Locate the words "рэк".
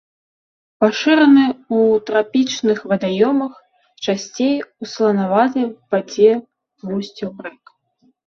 7.49-7.63